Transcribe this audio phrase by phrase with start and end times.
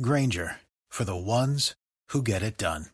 [0.00, 0.56] Grainger
[0.88, 1.74] for the ones
[2.08, 2.86] who get it done.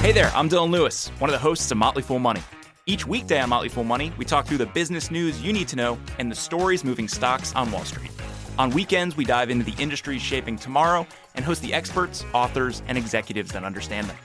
[0.00, 2.42] Hey there, I'm Dylan Lewis, one of the hosts of Motley Fool Money.
[2.84, 5.76] Each weekday on Motley Fool Money, we talk through the business news you need to
[5.76, 8.10] know and the stories moving stocks on Wall Street.
[8.58, 12.98] On weekends, we dive into the industries shaping tomorrow and host the experts, authors, and
[12.98, 14.16] executives that understand them.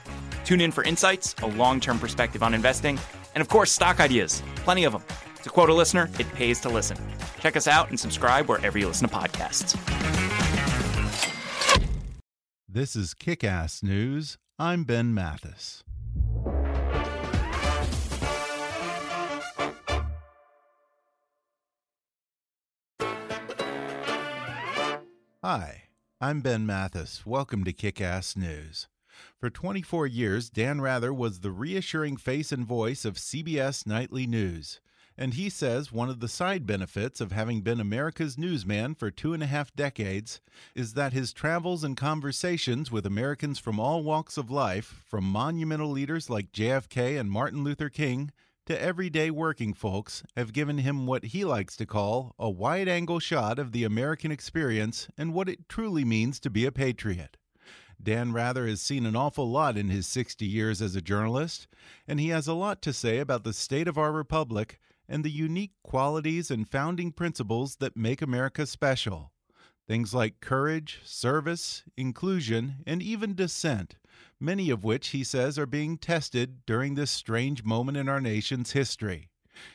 [0.44, 3.00] Tune in for insights, a long term perspective on investing,
[3.34, 4.42] and of course, stock ideas.
[4.56, 5.02] Plenty of them.
[5.44, 6.96] To quote a listener, it pays to listen.
[7.38, 9.76] Check us out and subscribe wherever you listen to podcasts.
[12.66, 14.38] This is Kick Ass News.
[14.58, 15.84] I'm Ben Mathis.
[25.42, 25.82] Hi,
[26.22, 27.26] I'm Ben Mathis.
[27.26, 28.88] Welcome to Kick Ass News.
[29.38, 34.80] For 24 years, Dan Rather was the reassuring face and voice of CBS Nightly News.
[35.16, 39.32] And he says one of the side benefits of having been America's newsman for two
[39.32, 40.40] and a half decades
[40.74, 45.88] is that his travels and conversations with Americans from all walks of life, from monumental
[45.88, 48.32] leaders like JFK and Martin Luther King
[48.66, 53.20] to everyday working folks, have given him what he likes to call a wide angle
[53.20, 57.36] shot of the American experience and what it truly means to be a patriot.
[58.02, 61.68] Dan Rather has seen an awful lot in his 60 years as a journalist,
[62.08, 65.30] and he has a lot to say about the state of our republic and the
[65.30, 69.30] unique qualities and founding principles that make America special.
[69.86, 73.96] Things like courage, service, inclusion, and even dissent,
[74.40, 78.72] many of which he says are being tested during this strange moment in our nation's
[78.72, 79.28] history.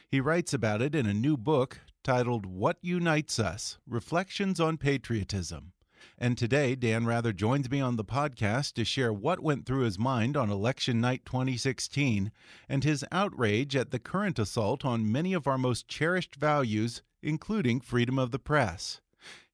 [0.10, 5.74] He writes about it in a new book titled What Unites Us Reflections on Patriotism.
[6.22, 9.98] And today, Dan Rather joins me on the podcast to share what went through his
[9.98, 12.34] mind on election night 2016
[12.68, 17.80] and his outrage at the current assault on many of our most cherished values, including
[17.80, 19.00] freedom of the press.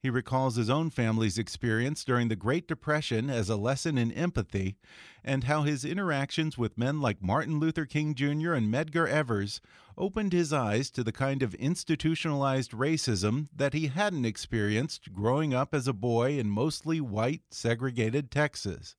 [0.05, 4.77] He recalls his own family's experience during the Great Depression as a lesson in empathy,
[5.23, 8.53] and how his interactions with men like Martin Luther King Jr.
[8.53, 9.61] and Medgar Evers
[9.97, 15.73] opened his eyes to the kind of institutionalized racism that he hadn't experienced growing up
[15.73, 18.95] as a boy in mostly white, segregated Texas.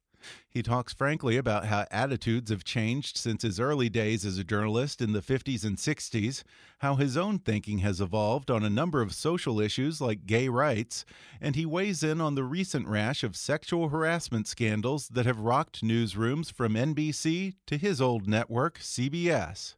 [0.48, 5.02] He talks frankly about how attitudes have changed since his early days as a journalist
[5.02, 6.42] in the 50s and 60s,
[6.78, 11.04] how his own thinking has evolved on a number of social issues like gay rights,
[11.40, 15.82] and he weighs in on the recent rash of sexual harassment scandals that have rocked
[15.82, 19.74] newsrooms from NBC to his old network, CBS.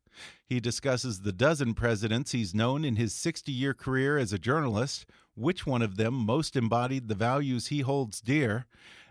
[0.47, 5.07] He discusses the dozen presidents he's known in his 60 year career as a journalist,
[5.35, 8.67] which one of them most embodied the values he holds dear,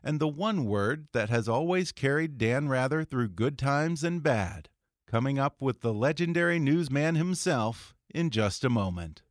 [0.07, 4.69] and the one word that has always carried Dan Rather through good times and bad.
[5.05, 9.21] Coming up with the legendary newsman himself in just a moment.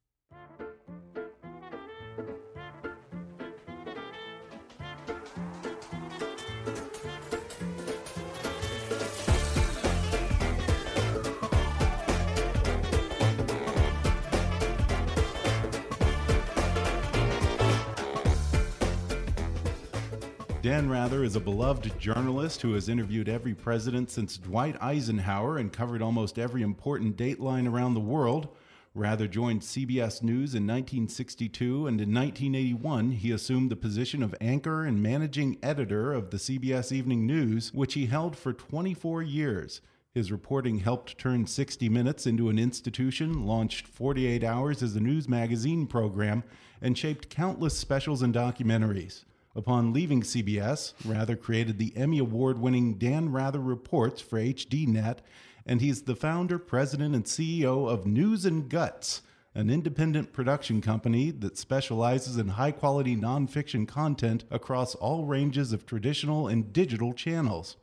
[20.66, 25.72] Dan Rather is a beloved journalist who has interviewed every president since Dwight Eisenhower and
[25.72, 28.49] covered almost every important dateline around the world.
[28.93, 34.84] Rather joined CBS News in 1962, and in 1981, he assumed the position of anchor
[34.84, 39.81] and managing editor of the CBS Evening News, which he held for 24 years.
[40.15, 45.28] His reporting helped turn 60 Minutes into an institution, launched 48 Hours as a news
[45.28, 46.43] magazine program,
[46.82, 49.23] and shaped countless specials and documentaries.
[49.56, 55.20] Upon leaving CBS, Rather created the Emmy Award winning Dan Rather Reports for HDNet,
[55.64, 59.23] and he's the founder, president, and CEO of News and Guts,
[59.55, 65.87] an independent production company that specializes in high quality nonfiction content across all ranges of
[65.87, 67.79] traditional and digital channels.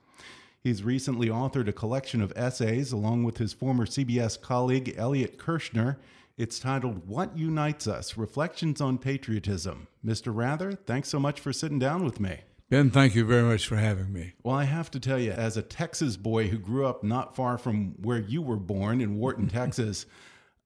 [0.62, 5.98] He's recently authored a collection of essays along with his former CBS colleague Elliot Kirschner
[6.38, 9.88] it's titled What Unites Us Reflections on Patriotism.
[10.04, 10.36] Mr.
[10.36, 12.40] Rather, thanks so much for sitting down with me.
[12.70, 14.34] Ben, thank you very much for having me.
[14.42, 17.60] Well, I have to tell you, as a Texas boy who grew up not far
[17.60, 20.08] from where you were born in Wharton, Texas,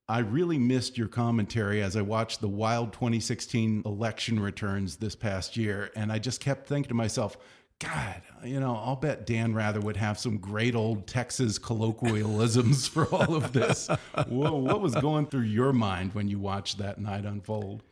[0.07, 5.57] I really missed your commentary as I watched the wild 2016 election returns this past
[5.57, 5.91] year.
[5.97, 7.35] And I just kept thinking to myself,
[7.79, 13.05] God, you know, I'll bet Dan Rather would have some great old Texas colloquialisms for
[13.13, 13.87] all of this.
[14.27, 17.83] Whoa, what was going through your mind when you watched that night unfold?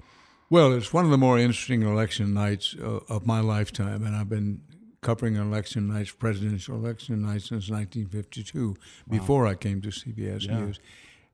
[0.50, 4.30] Well, it's one of the more interesting election nights uh, of my lifetime, and I've
[4.30, 4.62] been
[5.02, 8.76] covering election nights, presidential election nights since 1952, wow.
[9.08, 10.60] before I came to CBS yeah.
[10.60, 10.80] News.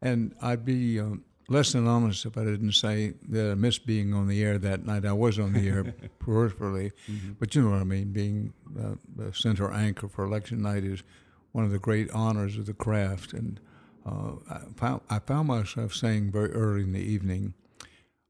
[0.01, 4.13] And I'd be um, less than honest if I didn't say that I missed being
[4.13, 5.06] on the air that night.
[5.06, 5.83] I was on the air
[6.24, 7.33] peripherally, mm-hmm.
[7.39, 8.12] but you know what I mean.
[8.12, 11.03] Being uh, the center anchor for election night is
[11.51, 13.33] one of the great honors of the craft.
[13.33, 13.59] And
[14.06, 17.53] uh, I, found, I found myself saying very early in the evening,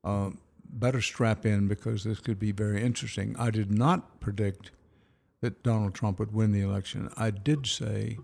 [0.04, 0.32] uh,
[0.66, 3.36] better strap in because this could be very interesting.
[3.38, 4.72] I did not predict
[5.42, 7.10] that Donald Trump would win the election.
[7.18, 8.18] I did say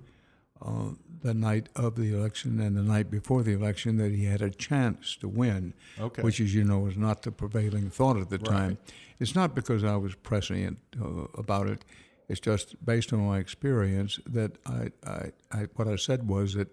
[0.62, 0.90] uh,
[1.22, 4.50] the night of the election and the night before the election that he had a
[4.50, 6.22] chance to win, okay.
[6.22, 8.78] which, as you know, was not the prevailing thought at the time.
[9.20, 11.84] It's not because I was prescient uh, about it.
[12.30, 16.68] It's just based on my experience that I, I, I, what I said was that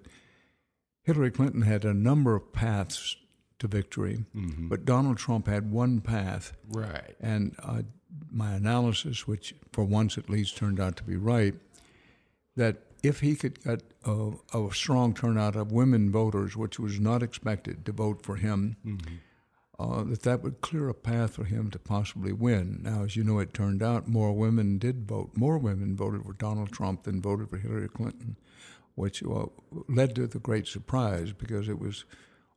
[1.03, 3.17] Hillary Clinton had a number of paths
[3.61, 4.69] to victory, mm-hmm.
[4.69, 6.53] but Donald Trump had one path.
[6.69, 7.15] Right.
[7.21, 7.83] And uh,
[8.31, 11.55] my analysis, which for once at least turned out to be right,
[12.57, 17.23] that if he could get a, a, strong turnout of women voters, which was not
[17.23, 19.17] expected to vote for him, mm-hmm.
[19.79, 22.81] uh, that that would clear a path for him to possibly win.
[22.83, 25.33] Now, as you know, it turned out more women did vote.
[25.35, 28.37] More women voted for Donald Trump than voted for Hillary Clinton,
[28.95, 29.47] which uh,
[29.87, 32.07] led to the great surprise because it was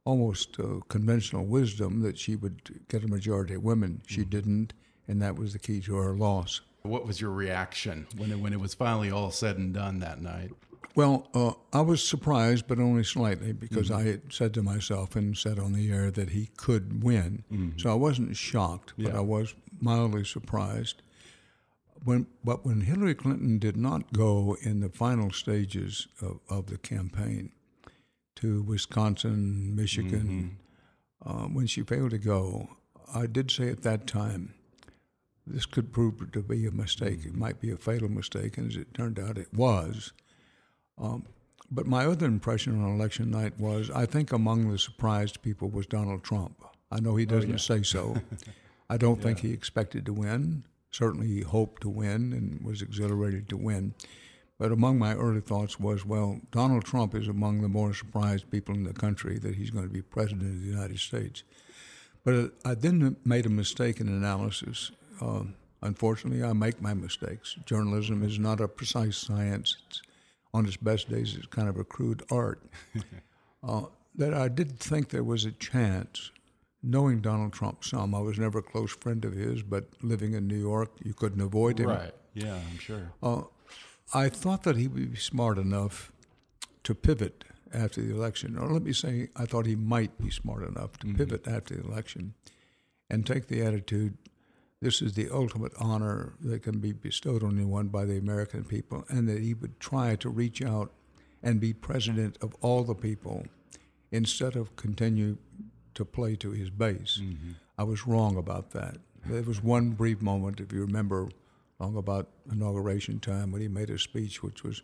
[0.06, 4.02] almost uh, conventional wisdom that she would get a majority of women.
[4.08, 4.30] She mm-hmm.
[4.30, 4.74] didn't,
[5.10, 6.62] and that was the key to her loss.
[6.88, 10.22] What was your reaction when it, when it was finally all said and done that
[10.22, 10.52] night?
[10.96, 14.00] Well, uh, I was surprised, but only slightly, because mm-hmm.
[14.00, 17.44] I had said to myself and said on the air that he could win.
[17.54, 17.78] Mm-hmm.
[17.78, 19.18] So I wasn't shocked, but yeah.
[19.18, 21.04] I was mildly surprised.
[22.04, 26.80] When, but when Hillary Clinton did not go in the final stages of, of the
[26.80, 27.52] campaign
[28.38, 30.58] to Wisconsin, Michigan,
[31.24, 31.30] mm-hmm.
[31.30, 32.70] uh, when she failed to go,
[33.14, 34.56] I did say at that time,
[35.50, 37.26] this could prove to be a mistake.
[37.26, 40.14] It might be a fatal mistake, and as it turned out, it was.
[40.98, 41.26] Um,
[41.70, 45.86] but my other impression on election night was I think among the surprised people was
[45.86, 46.64] Donald Trump.
[46.92, 47.58] I know he oh, doesn't oh, yeah.
[47.58, 48.18] say so.
[48.90, 49.24] I don't yeah.
[49.24, 50.64] think he expected to win.
[50.92, 53.94] Certainly, he hoped to win and was exhilarated to win.
[54.58, 58.74] But among my early thoughts was, well, Donald Trump is among the more surprised people
[58.74, 61.44] in the country that he's going to be president of the United States.
[62.24, 64.92] But I then made a mistake in analysis
[65.22, 65.44] uh,
[65.82, 67.56] unfortunately, I make my mistakes.
[67.66, 69.78] Journalism is not a precise science.
[69.88, 70.02] It's,
[70.54, 72.62] on its best days, it's kind of a crude art.
[73.64, 73.84] uh,
[74.16, 76.32] that I did think there was a chance,
[76.82, 78.16] knowing Donald Trump some.
[78.16, 81.42] I was never a close friend of his, but living in New York, you couldn't
[81.42, 81.90] avoid him.
[81.90, 82.14] Right.
[82.34, 83.12] Yeah, I'm sure.
[83.22, 83.42] Uh,
[84.14, 86.12] I thought that he would be smart enough
[86.84, 87.44] to pivot
[87.74, 88.58] after the election.
[88.58, 91.18] Or let me say, I thought he might be smart enough to mm-hmm.
[91.18, 92.34] pivot after the election
[93.10, 94.18] and take the attitude
[94.82, 99.06] this is the ultimate honor that can be bestowed on anyone by the American people,
[99.10, 100.92] and that he would try to reach out
[101.42, 103.46] and be president of all the people
[104.12, 105.38] instead of continue
[105.94, 107.20] to play to his base.
[107.22, 107.52] Mm-hmm.
[107.78, 108.98] I was wrong about that.
[109.26, 111.30] There was one brief moment, if you remember,
[111.80, 114.82] long about inauguration time, when he made a speech which was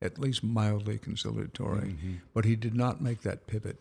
[0.00, 2.14] at least mildly conciliatory, mm-hmm.
[2.34, 3.80] but he did not make that pivot.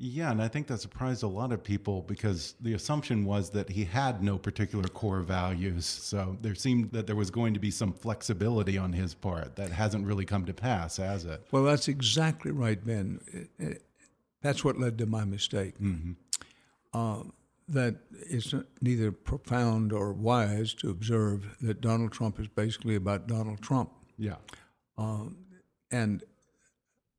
[0.00, 3.68] Yeah, and I think that surprised a lot of people because the assumption was that
[3.68, 5.86] he had no particular core values.
[5.86, 9.72] So there seemed that there was going to be some flexibility on his part that
[9.72, 11.44] hasn't really come to pass, has it?
[11.50, 13.20] Well, that's exactly right, Ben.
[14.40, 15.76] That's what led to my mistake.
[15.80, 16.12] Mm-hmm.
[16.94, 17.24] Uh,
[17.68, 23.60] that it's neither profound or wise to observe that Donald Trump is basically about Donald
[23.60, 23.90] Trump.
[24.16, 24.36] Yeah.
[24.96, 25.24] Uh,
[25.90, 26.22] and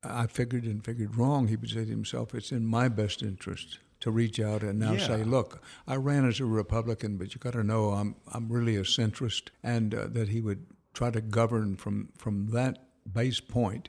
[0.02, 3.78] I figured and figured wrong, he would say to himself, it's in my best interest
[4.00, 5.06] to reach out and now yeah.
[5.06, 8.76] say, look, I ran as a Republican, but you got to know I'm I'm really
[8.76, 12.78] a centrist, and uh, that he would try to govern from from that
[13.10, 13.88] base point.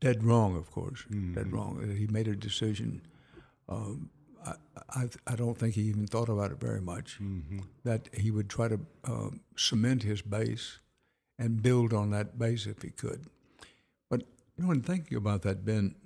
[0.00, 1.34] Dead wrong, of course, mm-hmm.
[1.34, 1.94] dead wrong.
[1.96, 3.02] He made a decision.
[3.68, 4.10] Um,
[4.44, 4.54] I,
[4.90, 7.20] I, I, don't think he even thought about it very much.
[7.22, 7.60] Mm-hmm.
[7.84, 10.80] That he would try to uh, cement his base
[11.38, 13.26] and build on that base if he could.
[14.62, 15.96] You know, in thinking about that, Ben,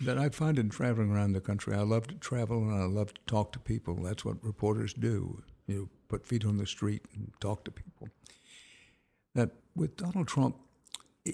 [0.00, 3.12] that I find in traveling around the country, I love to travel and I love
[3.14, 3.96] to talk to people.
[3.96, 5.42] That's what reporters do.
[5.66, 8.08] You know, put feet on the street and talk to people.
[9.34, 10.54] That with Donald Trump,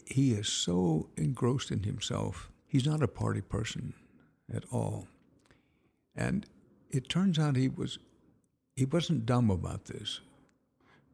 [0.07, 2.51] he is so engrossed in himself.
[2.67, 3.93] He's not a party person
[4.51, 5.09] at all.
[6.17, 6.47] And
[6.91, 7.99] it turns out he was
[8.75, 10.21] he wasn't dumb about this.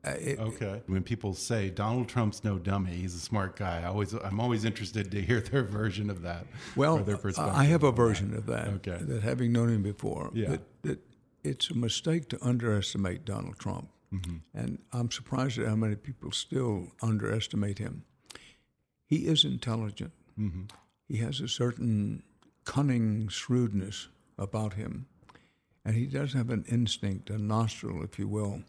[0.04, 0.80] Uh, it, okay.
[0.86, 3.82] When people say Donald Trump's no dummy, he's a smart guy.
[3.82, 6.46] I always, I'm always interested to hear their version of that.
[6.76, 7.04] Well,
[7.38, 8.38] I have a version that.
[8.38, 8.68] of that.
[8.68, 8.98] Okay.
[9.00, 10.50] That having known him before, yeah.
[10.50, 11.00] that, that
[11.42, 14.36] it's a mistake to underestimate Donald Trump, mm-hmm.
[14.54, 18.04] and I'm surprised at how many people still underestimate him.
[19.04, 20.12] He is intelligent.
[20.38, 20.64] Mm-hmm.
[21.08, 22.22] He has a certain
[22.64, 25.06] cunning shrewdness about him,
[25.84, 28.62] and he does have an instinct, a nostril, if you will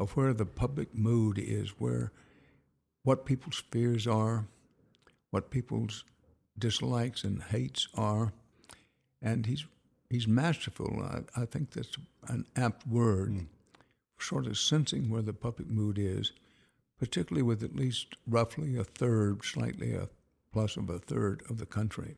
[0.00, 2.10] of where the public mood is, where
[3.04, 4.46] what people's fears are,
[5.30, 6.04] what people's
[6.58, 8.32] dislikes and hates are,
[9.22, 9.66] and he's
[10.08, 11.00] he's masterful.
[11.02, 11.96] I, I think that's
[12.28, 13.46] an apt word, mm.
[14.18, 16.32] sort of sensing where the public mood is,
[16.98, 20.08] particularly with at least roughly a third, slightly a
[20.52, 22.16] plus of a third of the country.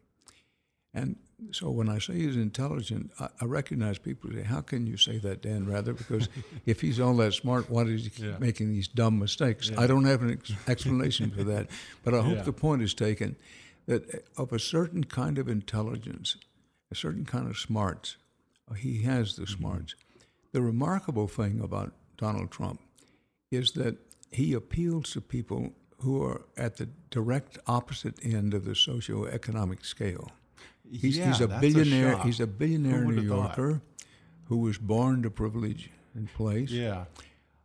[0.94, 1.16] And
[1.52, 5.18] so when I say he's intelligent, I, I, recognize people say, "How can you say
[5.18, 6.28] that, Dan Rather?" Because
[6.66, 8.38] if he's all that smart, why does he keep yeah.
[8.38, 9.70] making these dumb mistakes?
[9.70, 9.80] Yeah.
[9.80, 11.68] I don't have an ex- explanation for that,
[12.04, 12.42] but I hope yeah.
[12.42, 13.36] the point is taken
[13.86, 16.36] that of a certain kind of intelligence,
[16.90, 18.16] a certain kind of smarts,
[18.70, 19.60] uh, he has the mm-hmm.
[19.60, 19.94] smarts.
[20.52, 22.80] The remarkable thing about Donald Trump
[23.50, 23.96] is that
[24.30, 30.30] he appeals to people who are at the direct opposite end of the socioeconomic scale.
[30.92, 32.12] He's, yeah, he's a billionaire.
[32.12, 33.80] A he's a billionaire New Yorker
[34.44, 36.70] who was born to privilege and place.
[36.70, 37.04] Yeah.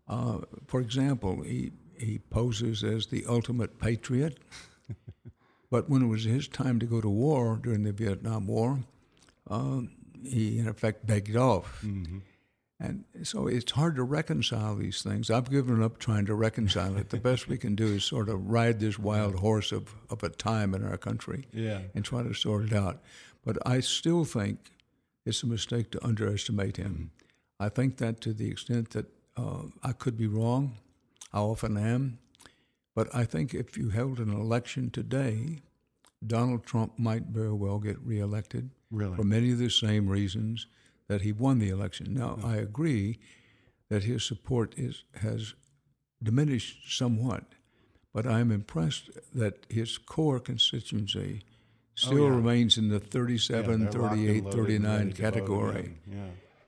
[0.07, 4.39] Uh, for example, he he poses as the ultimate patriot,
[5.71, 8.79] but when it was his time to go to war during the Vietnam War,
[9.49, 9.81] uh,
[10.23, 11.81] he in effect begged off.
[11.85, 12.19] Mm-hmm.
[12.79, 15.31] And so it's hard to reconcile these things.
[15.31, 17.09] I've given up trying to reconcile it.
[17.09, 20.29] The best we can do is sort of ride this wild horse of, of a
[20.29, 21.81] time in our country yeah.
[21.95, 23.01] and try to sort it out.
[23.43, 24.71] But I still think
[25.25, 26.93] it's a mistake to underestimate him.
[26.93, 27.65] Mm-hmm.
[27.65, 30.77] I think that to the extent that uh, I could be wrong,
[31.33, 32.19] I often am.
[32.93, 35.61] But I think if you held an election today,
[36.25, 39.15] Donald Trump might very well get reelected really?
[39.15, 40.67] for many of the same reasons
[41.07, 42.13] that he won the election.
[42.13, 43.19] Now, I agree
[43.89, 45.53] that his support is, has
[46.21, 47.43] diminished somewhat,
[48.13, 51.43] but I'm impressed that his core constituency
[51.95, 52.35] still oh, yeah.
[52.35, 55.93] remains in the 37, yeah, 38, 39 category.
[56.09, 56.17] Yeah.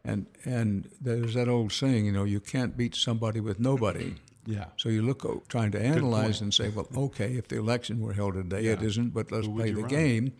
[0.06, 4.16] And and there's that old saying, you know, you can't beat somebody with nobody.
[4.46, 4.66] Yeah.
[4.78, 8.34] So you look trying to analyze and say, well, okay, if the election were held
[8.34, 8.72] today, yeah.
[8.72, 9.90] it isn't, but let's play the run?
[9.90, 10.34] game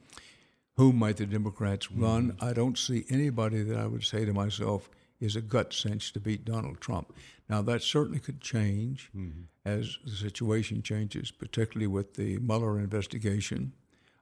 [0.80, 2.04] whom might the Democrats mm-hmm.
[2.04, 2.32] run?
[2.32, 2.46] Mm-hmm.
[2.46, 6.22] I don't see anybody that I would say to myself is a gut cinch to
[6.22, 7.14] beat Donald Trump.
[7.50, 9.42] Now, that certainly could change mm-hmm.
[9.66, 13.74] as the situation changes, particularly with the Mueller investigation,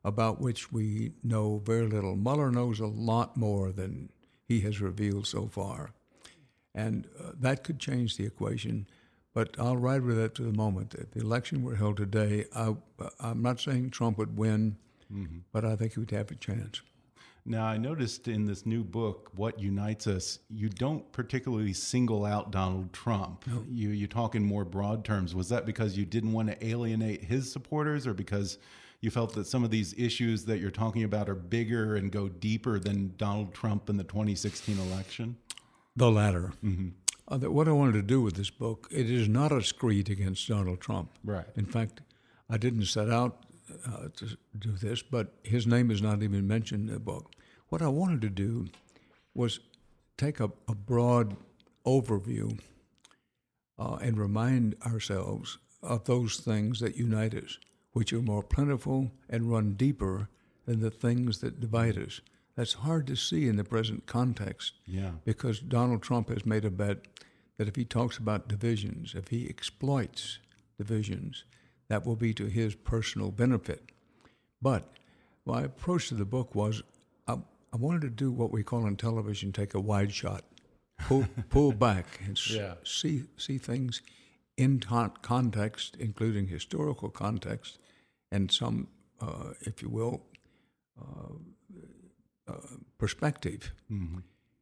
[0.04, 2.16] about which we know very little.
[2.16, 4.10] Mueller knows a lot more than
[4.48, 5.92] he has revealed so far.
[6.74, 8.88] And uh, that could change the equation.
[9.36, 10.96] But I'll ride with that to the moment.
[10.96, 12.76] If the election were held today, I,
[13.20, 14.78] I'm not saying Trump would win
[15.12, 15.40] mm-hmm.
[15.52, 16.82] but I think he would have a chance.
[17.50, 22.52] Now, I noticed in this new book, What Unites Us, you don't particularly single out
[22.52, 23.48] Donald Trump.
[23.48, 23.64] No.
[23.72, 25.34] You, you talk in more broad terms.
[25.34, 28.58] Was that because you didn't want to alienate his supporters or because
[29.00, 32.28] you felt that some of these issues that you're talking about are bigger and go
[32.28, 35.38] deeper than Donald Trump in the 2016 election?
[35.96, 36.52] The latter.
[36.62, 36.90] Mm-hmm.
[37.30, 40.50] Uh, what I wanted to do with this book, it is not a screed against
[40.50, 41.12] Donald Trump.
[41.24, 41.46] Right.
[41.56, 42.02] In fact,
[42.50, 43.46] I didn't set out
[43.88, 47.32] uh, to do this, but his name is not even mentioned in the book.
[47.70, 48.68] What I wanted to do
[49.34, 49.60] was
[50.18, 51.36] take a, a broad
[51.86, 52.60] overview
[53.78, 57.60] uh, and remind ourselves of those things that unite us,
[57.92, 60.30] which are more plentiful and run deeper
[60.66, 62.22] than the things that divide us.
[62.56, 64.74] That's hard to see in the present context.
[64.86, 65.12] Yeah.
[65.24, 66.98] Because Donald Trump has made a bet
[67.58, 70.40] that if he talks about divisions, if he exploits
[70.78, 71.44] divisions,
[71.90, 73.84] that will be to his personal benefit.
[74.62, 74.90] But
[75.46, 76.82] my approach to the book was
[77.28, 77.38] I,
[77.74, 80.44] I wanted to do what we call in television take a wide shot,
[81.00, 82.76] pull, pull back and yeah.
[82.84, 84.02] see, see things
[84.58, 84.80] in
[85.22, 87.78] context, including historical context,
[88.32, 88.88] and some,
[89.22, 90.24] uh, if you will,
[91.00, 91.34] uh,
[92.52, 92.58] uh,
[92.98, 93.72] perspective.
[93.92, 94.20] Mm-hmm.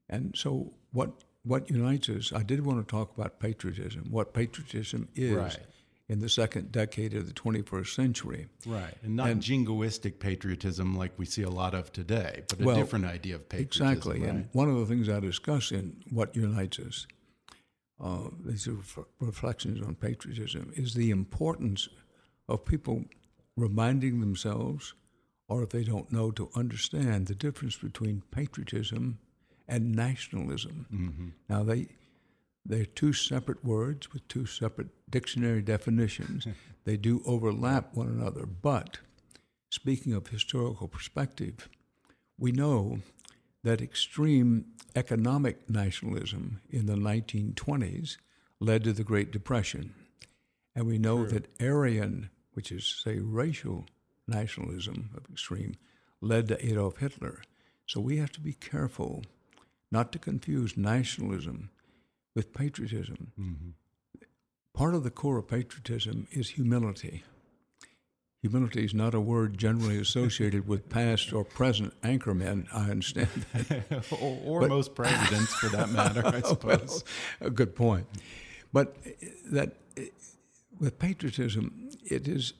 [0.09, 1.11] And so, what
[1.43, 2.33] what unites us?
[2.33, 4.07] I did want to talk about patriotism.
[4.09, 5.59] What patriotism is, right
[6.07, 8.47] in the second decade of the 21st century.
[8.65, 12.65] Right, and not and, jingoistic patriotism like we see a lot of today, but a
[12.65, 13.87] well, different idea of patriotism.
[13.87, 14.29] Exactly, right?
[14.29, 17.07] and one of the things I discuss in What Unites Us,
[17.99, 18.77] uh, these are
[19.19, 21.89] reflections on patriotism, is the importance
[22.47, 23.05] of people
[23.57, 24.93] reminding themselves,
[25.47, 29.17] or if they don't know, to understand the difference between patriotism
[29.67, 30.85] and nationalism.
[30.93, 31.27] Mm-hmm.
[31.49, 31.87] Now they
[32.65, 36.47] they're two separate words with two separate dictionary definitions.
[36.83, 38.99] they do overlap one another, but
[39.69, 41.69] speaking of historical perspective,
[42.37, 42.99] we know
[43.63, 48.17] that extreme economic nationalism in the 1920s
[48.59, 49.93] led to the Great Depression.
[50.75, 53.85] And we know that Aryan, which is, say, racial
[54.27, 55.75] nationalism of extreme,
[56.21, 57.41] led to Adolf Hitler.
[57.85, 59.23] So we have to be careful
[59.91, 61.69] not to confuse nationalism
[62.35, 63.31] with patriotism.
[63.39, 63.69] Mm-hmm.
[64.73, 67.23] Part of the core of patriotism is humility.
[68.41, 72.67] Humility is not a word generally associated with past or present anchormen.
[72.73, 74.11] I understand that.
[74.11, 77.03] or, or but, most presidents, for that matter, I suppose.
[77.39, 78.05] Well, a good point.
[78.71, 78.97] But
[79.45, 79.77] that
[80.77, 82.53] with patriotism, it is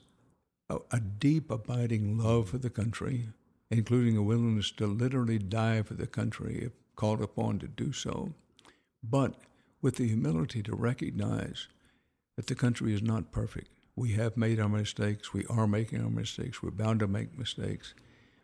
[0.70, 3.28] a, a deep, abiding love for the country,
[3.70, 8.32] including a willingness to literally die for the country if called upon to do so,
[9.02, 9.34] but
[9.86, 11.68] with the humility to recognize
[12.34, 13.68] that the country is not perfect.
[13.94, 15.32] We have made our mistakes.
[15.32, 16.60] We are making our mistakes.
[16.60, 17.94] We're bound to make mistakes.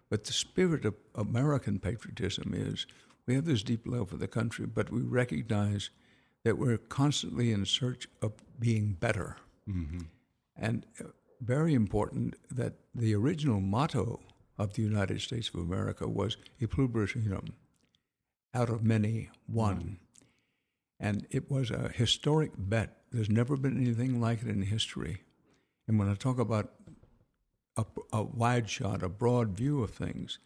[0.08, 2.86] But the spirit of American patriotism is
[3.26, 5.90] we have this deep love for the country, but we recognize
[6.44, 9.36] that we're constantly in search of being better.
[9.68, 10.02] Mm-hmm.
[10.56, 11.08] And uh,
[11.40, 14.20] very important that the original motto
[14.58, 17.54] of the United States of America was E pluribus unum,
[18.54, 19.98] out of many, one.
[21.02, 22.98] And it was a historic bet.
[23.10, 25.22] There's never been anything like it in history.
[25.88, 26.72] And when I talk about
[27.76, 30.38] a, a wide shot, a broad view of things,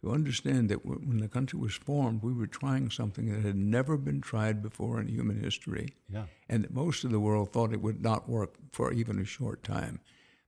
[0.00, 3.96] to understand that when the country was formed, we were trying something that had never
[3.96, 6.26] been tried before in human history, yeah.
[6.48, 9.64] and that most of the world thought it would not work for even a short
[9.64, 9.98] time.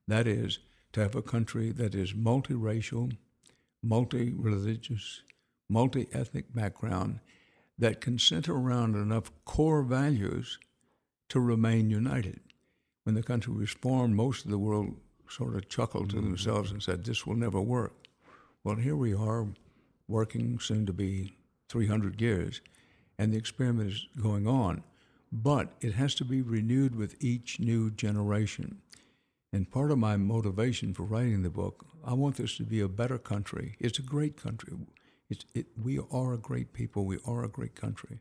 [0.06, 0.60] That is,
[0.92, 3.16] to have a country that is multiracial,
[3.82, 5.22] multi religious,
[5.68, 7.18] multi ethnic background
[7.78, 10.58] that can center around enough core values
[11.28, 12.40] to remain united.
[13.04, 14.96] When the country was formed, most of the world
[15.28, 16.26] sort of chuckled to mm-hmm.
[16.26, 18.08] themselves and said, This will never work.
[18.64, 19.46] Well, here we are,
[20.08, 21.36] working soon to be
[21.68, 22.60] 300 years,
[23.18, 24.82] and the experiment is going on.
[25.32, 28.78] But it has to be renewed with each new generation.
[29.52, 32.88] And part of my motivation for writing the book, I want this to be a
[32.88, 33.76] better country.
[33.80, 34.74] It's a great country.
[35.28, 37.04] It's, it, we are a great people.
[37.04, 38.20] We are a great country.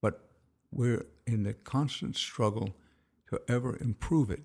[0.00, 0.28] But
[0.70, 2.74] we're in the constant struggle
[3.30, 4.42] to ever improve it.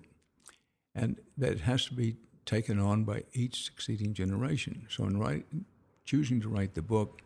[0.94, 2.16] And that has to be
[2.46, 4.86] taken on by each succeeding generation.
[4.88, 5.46] So in write,
[6.04, 7.20] choosing to write the book,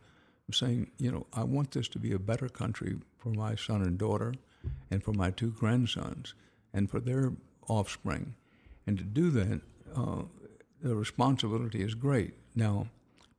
[0.49, 3.83] I'm saying, you know, I want this to be a better country for my son
[3.83, 4.35] and daughter
[4.91, 6.35] and for my two grandsons
[6.75, 7.33] and for their
[7.69, 8.35] offspring.
[8.87, 9.61] And to do that,
[9.95, 10.23] uh,
[10.83, 12.35] the responsibility is great.
[12.57, 12.89] Now,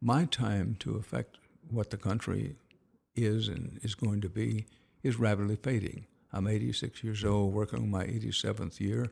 [0.04, 1.38] my time to affect
[1.70, 2.56] what the country
[3.16, 4.66] is and is going to be
[5.02, 6.06] is rapidly fading.
[6.34, 9.12] I'm 86 years old, working on my 87th year.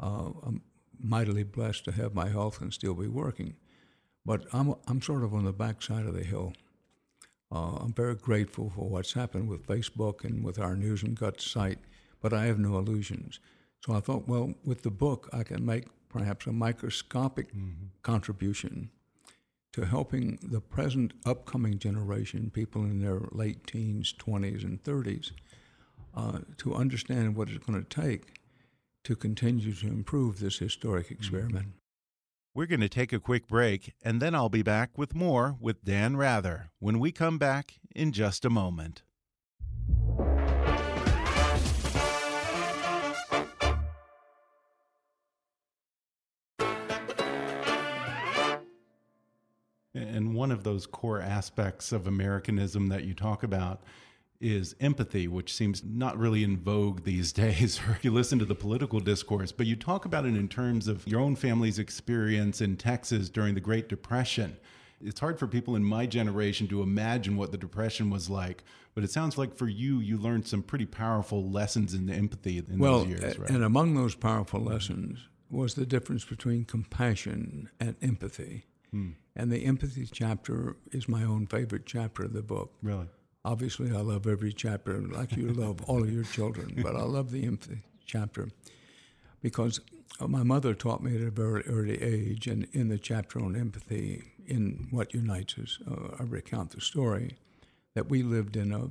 [0.00, 0.62] Uh, I'm
[0.98, 3.54] mightily blessed to have my health and still be working.
[4.24, 6.54] But I'm, I'm sort of on the backside of the hill.
[7.52, 11.48] Uh, I'm very grateful for what's happened with Facebook and with our News and Guts
[11.48, 11.78] site,
[12.20, 13.38] but I have no illusions.
[13.84, 17.86] So I thought, well, with the book, I can make perhaps a microscopic mm-hmm.
[18.02, 18.90] contribution
[19.76, 25.32] to helping the present upcoming generation, people in their late teens, 20s, and 30s,
[26.16, 28.40] uh, to understand what it's going to take
[29.04, 31.74] to continue to improve this historic experiment.
[32.54, 35.84] We're going to take a quick break, and then I'll be back with more with
[35.84, 39.02] Dan Rather when we come back in just a moment.
[50.46, 53.82] One of those core aspects of Americanism that you talk about
[54.40, 58.54] is empathy, which seems not really in vogue these days, or you listen to the
[58.54, 62.76] political discourse, but you talk about it in terms of your own family's experience in
[62.76, 64.56] Texas during the Great Depression.
[65.04, 68.62] It's hard for people in my generation to imagine what the Depression was like,
[68.94, 72.78] but it sounds like for you, you learned some pretty powerful lessons in empathy in
[72.78, 73.50] well, those years, right?
[73.50, 78.66] And among those powerful lessons was the difference between compassion and empathy.
[78.96, 79.10] Hmm.
[79.34, 82.72] And the empathy chapter is my own favorite chapter of the book.
[82.82, 83.08] Really?
[83.44, 87.30] Obviously, I love every chapter, like you love all of your children, but I love
[87.30, 88.48] the empathy chapter
[89.42, 89.80] because
[90.26, 94.22] my mother taught me at a very early age, and in the chapter on empathy,
[94.46, 97.36] in What Unites Us, uh, I recount the story
[97.94, 98.84] that we lived in a,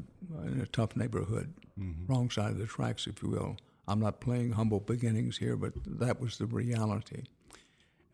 [0.46, 2.06] in a tough neighborhood, mm-hmm.
[2.06, 3.58] wrong side of the tracks, if you will.
[3.88, 7.24] I'm not playing humble beginnings here, but that was the reality.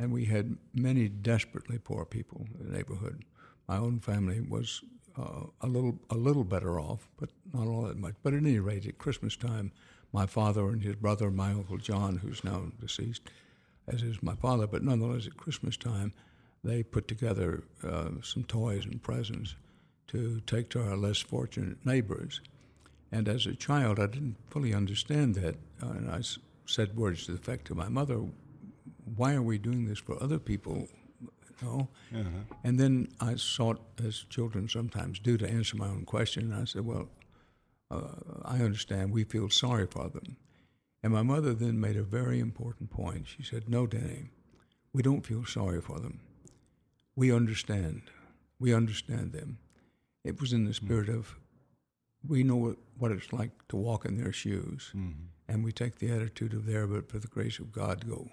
[0.01, 3.23] And we had many desperately poor people in the neighborhood.
[3.67, 4.81] My own family was
[5.15, 8.15] uh, a little a little better off, but not all that much.
[8.23, 9.71] But at any rate, at Christmas time,
[10.11, 13.21] my father and his brother, my uncle John, who's now deceased,
[13.87, 16.13] as is my father, but nonetheless at Christmas time,
[16.63, 19.53] they put together uh, some toys and presents
[20.07, 22.41] to take to our less fortunate neighbors.
[23.11, 27.25] And as a child, I didn't fully understand that, uh, and I s- said words
[27.25, 28.19] to the effect to my mother,
[29.15, 30.87] "Why are we doing this for other people?"
[31.21, 31.89] You know?
[32.13, 32.55] Uh-huh.
[32.63, 36.51] And then I sought, as children sometimes do, to answer my own question.
[36.51, 37.09] And I said, "Well,
[37.89, 39.11] uh, I understand.
[39.11, 40.37] We feel sorry for them."
[41.03, 43.27] And my mother then made a very important point.
[43.27, 44.29] She said, "No, Danny,
[44.93, 46.19] we don't feel sorry for them.
[47.15, 48.03] We understand.
[48.59, 49.59] We understand them."
[50.23, 50.85] It was in the hmm.
[50.85, 51.39] spirit of
[52.27, 55.23] we know what, what it's like to walk in their shoes, mm-hmm.
[55.47, 58.29] and we take the attitude of there, but for the grace of God, go,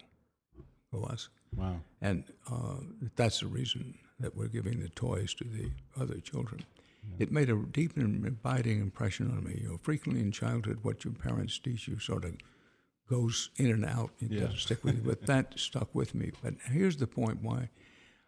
[0.93, 1.29] go us.
[1.57, 1.81] Wow.
[2.01, 2.77] And uh,
[3.17, 5.71] that's the reason that we're giving the toys to the
[6.01, 6.65] other children.
[7.19, 9.61] It made a deep and abiding impression on me.
[9.63, 12.35] You know, frequently in childhood, what your parents teach you sort of
[13.09, 14.11] goes in and out.
[14.21, 14.41] It Yeah.
[14.41, 15.03] doesn't stick with you.
[15.03, 16.33] But that stuck with me.
[16.43, 17.71] But here's the point why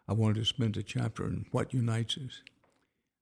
[0.07, 2.41] I wanted to spend a chapter on what unites us.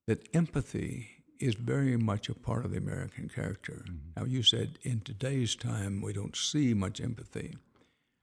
[0.08, 3.84] That empathy is very much a part of the American character.
[4.16, 7.58] Now, you said in today's time we don't see much empathy.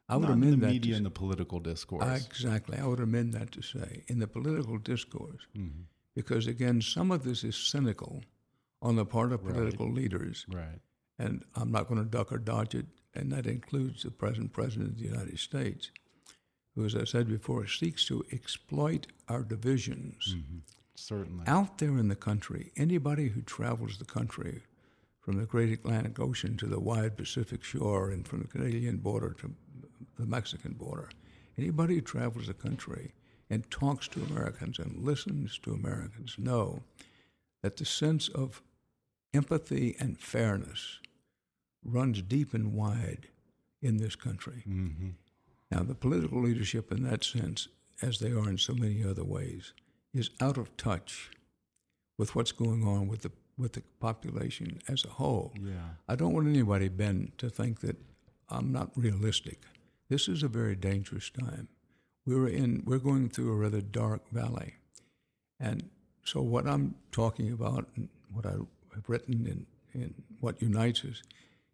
[0.09, 2.25] I would Not in amend the that media to, and the political discourse.
[2.27, 2.79] Exactly.
[2.79, 5.83] I would amend that to say in the political discourse, Mm-hmm.
[6.14, 8.23] because again, some of this is cynical
[8.81, 10.81] on the part of political leaders, right.
[11.19, 14.90] and I'm not going to duck or dodge it, and that includes the present president
[14.90, 15.90] of the United States,
[16.75, 20.37] who, as I said before, seeks to exploit our divisions.
[20.95, 21.45] Certainly.
[21.47, 24.62] Out there in the country, anybody who travels the country
[25.21, 29.35] from the great Atlantic Ocean to the wide Pacific shore and from the Canadian border
[29.40, 29.51] to
[30.18, 31.09] the Mexican border,
[31.59, 33.12] anybody who travels the country
[33.48, 36.83] and talks to Americans and listens to Americans know
[37.62, 38.62] that the sense of
[39.35, 41.00] empathy and fairness
[41.85, 43.29] runs deep and wide
[43.81, 44.64] in this country.
[44.68, 45.11] Mm-hmm.
[45.70, 47.68] Now, the political leadership, in that sense,
[48.02, 49.72] as they are in so many other ways,
[50.12, 51.31] is out of touch
[52.18, 55.52] with what's going on with the with the population as a whole.
[55.59, 55.72] Yeah.
[56.09, 57.96] I don't want anybody, Ben, to think that
[58.48, 59.62] I'm not realistic.
[60.09, 61.69] This is a very dangerous time.
[62.25, 64.75] We're in we're going through a rather dark valley.
[65.59, 65.90] And
[66.25, 68.53] so what I'm talking about and what I
[68.95, 69.66] have written in,
[70.01, 71.23] in what unites us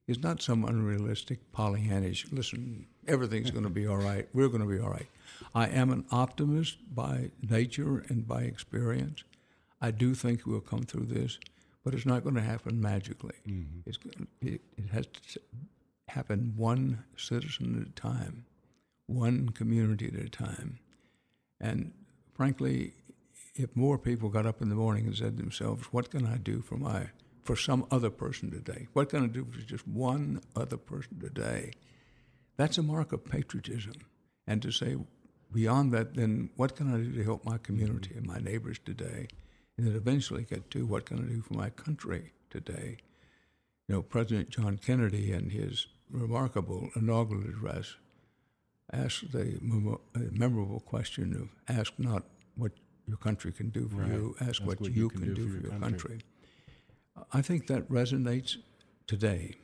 [0.07, 4.29] is not some unrealistic Pollyannish, listen, everything's going to be all right.
[4.33, 5.07] We're going to be all right.
[5.55, 9.25] I am an optimist by nature and by experience.
[9.81, 11.39] I do think we'll come through this,
[11.85, 13.35] but it's not going to happen magically.
[13.49, 13.81] Mm-hmm.
[13.87, 15.41] It's, go- it, it has to
[16.13, 18.45] happen one citizen at a time,
[19.07, 20.79] one community at a time.
[21.61, 21.93] And
[22.35, 22.95] frankly,
[23.55, 26.37] if more people got up in the morning and said to themselves, "What can I
[26.37, 27.11] do for my
[27.43, 28.89] for some other person today?
[28.93, 31.73] What can I do for just one other person today?"
[32.57, 33.95] That's a mark of patriotism.
[34.47, 34.97] And to say
[35.51, 39.29] beyond that, then what can I do to help my community and my neighbors today?
[39.77, 42.99] And then eventually get to what can I do for my country today?
[43.89, 47.97] You know, President John Kennedy and his remarkable inaugural address
[48.93, 49.59] asked the
[50.33, 52.25] memorable question of ask not
[52.57, 52.73] what
[53.07, 54.11] your country can do for Right.
[54.13, 56.21] you, ask, Ask what, you can, do, for your country.
[57.33, 58.57] I think that resonates
[59.07, 59.55] today.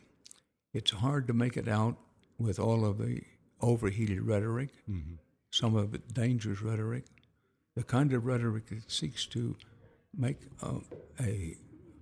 [0.72, 1.96] It's hard to make it out
[2.38, 3.22] with all of the
[3.60, 4.70] overheated rhetoric,
[5.50, 7.04] some of it dangerous rhetoric,
[7.74, 9.56] the kind of rhetoric that seeks to
[10.16, 10.78] make uh,
[11.20, 11.56] a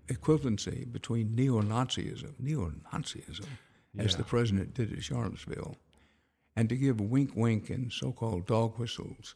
[0.09, 3.47] equivalency between neo-Nazism, neo-Nazism,
[3.99, 5.77] as the president did at Charlottesville,
[6.55, 9.35] and to give wink, wink, and so-called dog whistles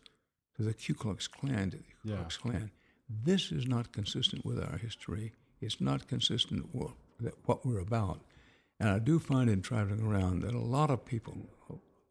[0.56, 2.16] to the Ku Klux Klan, to the Ku Yeah.
[2.16, 2.70] Klux Klan.
[3.08, 5.32] This is not consistent with our history.
[5.60, 6.92] It's not consistent with
[7.44, 8.20] what we're about.
[8.78, 11.50] And I do find in traveling around that a lot of people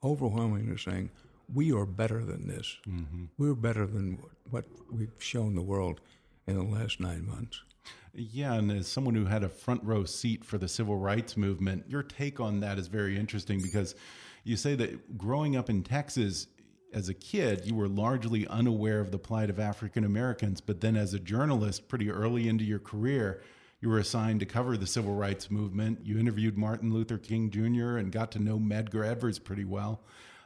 [0.04, 1.10] overwhelmingly are saying,
[1.52, 2.78] we are better than this.
[2.88, 3.26] Mm-hmm.
[3.38, 6.00] We're better than what, what we've shown the world
[6.46, 7.64] in the last nine months.
[8.14, 11.86] Yeah, and as someone who had a front row seat for the civil rights movement,
[11.88, 13.96] your take on that is very interesting because
[14.44, 16.48] you say that growing up in Texas
[16.94, 20.96] as a kid, you were largely unaware of the plight of African Americans, but then
[20.96, 23.44] as a journalist, pretty early into your career,
[23.82, 26.00] you were assigned to cover the civil rights movement.
[26.04, 27.98] You interviewed Martin Luther King Jr.
[27.98, 30.02] and got to know Medgar Evers pretty well.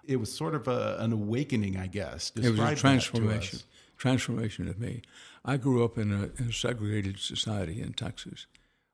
[0.05, 2.31] It was sort of a, an awakening, I guess.
[2.35, 3.59] It was a transformation.
[3.97, 5.01] Transformation of me.
[5.45, 8.47] I grew up in a, in a segregated society in Texas,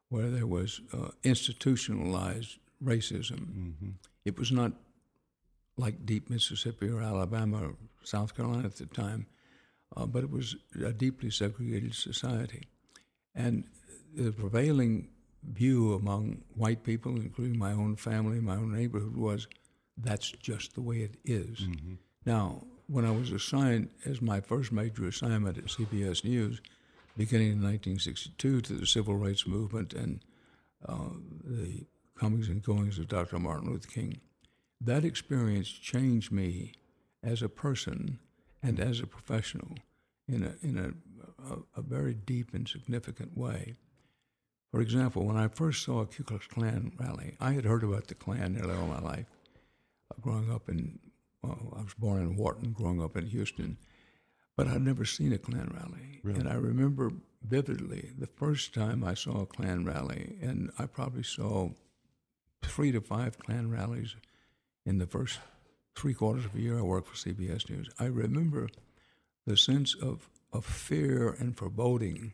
[0.10, 3.40] where there was uh, institutionalized racism.
[3.40, 3.90] Mm-hmm.
[4.26, 4.74] It was not
[5.78, 9.28] like deep Mississippi or Alabama or South Carolina at the time.
[9.96, 12.68] uh, but it was a deeply segregated society.
[13.36, 13.66] And
[14.16, 15.10] the prevailing
[15.44, 19.48] view among white people, including my own family, my own neighborhood, was
[19.98, 21.60] that's just the way it is.
[21.60, 21.94] Mm-hmm.
[22.26, 26.60] Now, when I was assigned as my first major assignment at CBS News,
[27.16, 30.22] beginning in 1962, to the civil rights movement and
[30.88, 31.10] uh,
[31.44, 31.86] the
[32.18, 33.38] comings and goings of Dr.
[33.38, 34.20] Martin Luther King,
[34.82, 36.74] that experience changed me
[37.24, 38.20] as a person
[38.64, 39.76] and as a professional
[40.28, 43.76] in a, in a, a, a very deep and significant way.
[44.72, 48.08] For example, when I first saw a Ku Klux Klan rally, I had heard about
[48.08, 49.26] the Klan nearly all my life.
[50.12, 51.00] Uh, growing up in,
[51.42, 53.78] well, I was born in Wharton, growing up in Houston,
[54.56, 56.20] but I'd never seen a Klan rally.
[56.24, 56.40] Really?
[56.40, 57.12] And I remember
[57.44, 61.70] vividly the first time I saw a Klan rally, and I probably saw
[62.62, 64.16] three to five Klan rallies
[64.86, 65.40] in the first
[65.96, 67.90] three quarters of a year I worked for CBS News.
[68.00, 68.70] I remember
[69.46, 72.34] the sense of, of fear and foreboding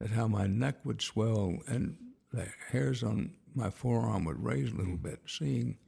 [0.00, 1.96] that how my neck would swell and
[2.32, 5.08] the hairs on my forearm would raise a little hmm.
[5.08, 5.78] bit, seeing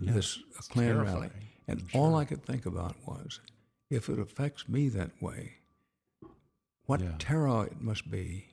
[0.00, 0.38] This
[0.70, 1.30] Klan rally.
[1.68, 2.16] And I'm all.
[2.16, 3.40] I could think about was,
[3.90, 5.56] if it affects me that way,
[6.86, 7.14] what Yeah.
[7.18, 8.48] terror it must be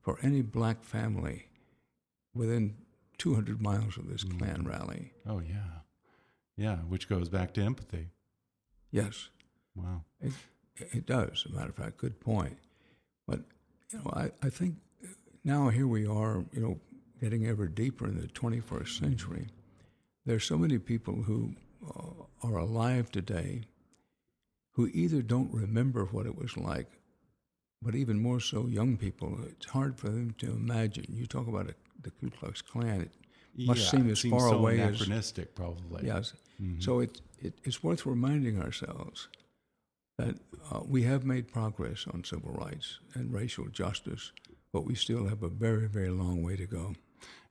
[0.00, 1.48] for any black family
[2.34, 2.76] within
[3.18, 4.38] 200 miles of this Mm-hmm.
[4.38, 5.12] Klan rally.
[5.26, 5.80] Oh yeah,
[6.56, 6.76] yeah.
[6.78, 8.08] Which goes back to empathy.
[8.90, 9.28] Yes,
[9.76, 10.04] Wow.
[10.20, 10.32] it,
[10.76, 11.44] it does.
[11.46, 12.58] As a matter of fact, good point.
[13.26, 13.40] But
[13.92, 14.76] you know, I, I think
[15.44, 16.80] now here we are, you know,
[17.20, 19.48] getting ever deeper in the 21st century.
[20.28, 21.54] There's so many people who
[21.88, 23.62] uh, are alive today
[24.72, 26.90] who either don't remember what it was like,
[27.80, 29.38] but even more so, young people.
[29.50, 31.06] It's hard for them to imagine.
[31.08, 33.10] You talk about a, the Ku Klux Klan; it
[33.66, 36.06] must Yeah, seem as seems far so away as anachronistic, probably.
[36.06, 36.34] Yes.
[36.60, 36.82] Mm-hmm.
[36.82, 39.28] So it, it, it's worth reminding ourselves
[40.18, 40.34] that
[40.70, 44.32] uh, we have made progress on civil rights and racial justice,
[44.74, 46.96] but we still have a very, very long way to go.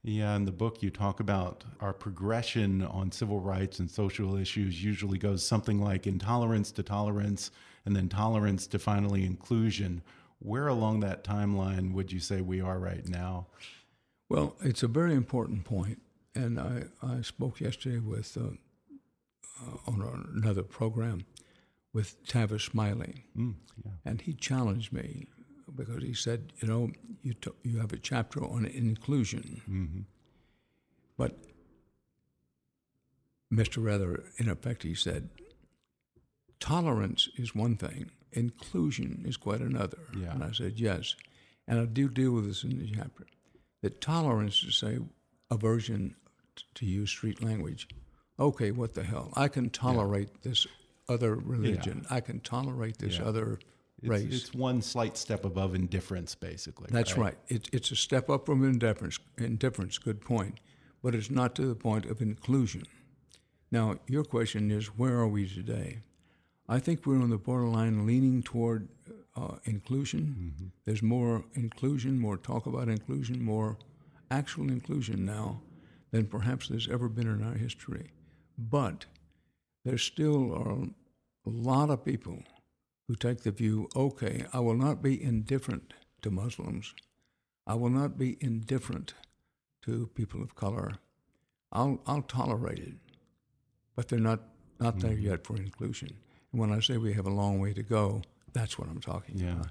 [0.04, 4.82] Yeah, in the book, you talk about our progression on civil rights and social issues
[4.84, 7.52] usually goes something like intolerance to tolerance
[7.86, 10.02] and then tolerance to finally inclusion.
[10.40, 13.48] Where along that timeline would you say we are right now?
[14.30, 16.00] Well, it's a very important point.
[16.36, 18.52] and I, I spoke yesterday with uh,
[19.66, 21.26] uh, on another program
[21.94, 23.92] with Tavis Smiley, Mm, yeah.
[24.06, 25.28] and he challenged me
[25.78, 26.92] because he said, you know,
[27.24, 30.02] you t- you have a chapter on inclusion, hmm
[31.18, 31.36] but
[33.52, 33.84] Mr.
[33.84, 35.30] Rather, in effect, he said,
[36.60, 39.98] tolerance is one thing, inclusion is quite another.
[40.16, 40.32] Yeah.
[40.34, 41.16] And I said, yes.
[41.68, 43.26] And I do deal with this in the chapter.
[43.82, 45.00] That tolerance is, say,
[45.50, 46.16] aversion
[46.56, 47.88] t- to use street language.
[48.40, 49.32] Okay, what the hell?
[49.36, 50.68] I can tolerate this
[51.10, 52.06] other religion.
[52.10, 53.26] I can tolerate this Yeah.
[53.26, 53.60] other
[54.02, 54.28] It's, race.
[54.32, 56.88] it's one slight step above indifference, basically.
[56.92, 57.38] That's right.
[57.48, 59.20] It, it's a step up from indifference.
[59.38, 60.60] Indifference, good point,
[61.02, 62.84] but it's not to the point of inclusion.
[63.72, 66.00] Now, your question is, where are we today?
[66.70, 68.88] I think we're on the borderline, leaning toward
[69.36, 70.72] uh, inclusion.
[70.86, 73.78] There's more inclusion, more talk about inclusion, more
[74.30, 75.62] actual inclusion now
[76.12, 78.12] than perhaps there's ever been in our history.
[78.58, 79.06] But
[79.86, 80.88] there still are
[81.46, 82.44] a lot of people
[83.08, 86.94] who take the view okay, I will not be indifferent to Muslims.
[87.66, 89.14] I will not be indifferent
[89.84, 90.96] to people of color.
[91.72, 92.96] I'll, I'll tolerate it.
[93.96, 94.42] But they're not,
[94.80, 95.28] not there mm-hmm.
[95.28, 96.10] yet for inclusion.
[96.52, 98.22] And when I say we have a long way to go,
[98.54, 99.54] that's what I'm talking Yeah.
[99.54, 99.68] about.